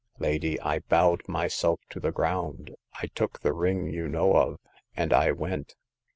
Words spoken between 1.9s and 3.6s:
to the ground, I took the